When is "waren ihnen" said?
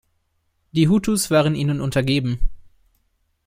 1.29-1.79